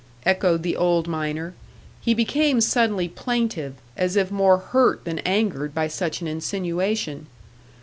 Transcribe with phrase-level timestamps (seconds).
[0.25, 1.53] echoed the old miner;
[2.01, 7.27] he became suddenly plaintive, as if more hurt than angered by such an insinuation.